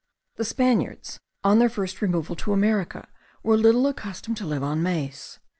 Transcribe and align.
The 0.37 0.45
Spaniards 0.45 1.19
on 1.43 1.59
their 1.59 1.69
first 1.69 2.01
removal 2.01 2.35
to 2.37 2.53
America 2.53 3.07
were 3.43 3.55
little 3.55 3.85
accustomed 3.85 4.37
to 4.37 4.47
live 4.47 4.63
on 4.63 4.81
maize. 4.81 5.37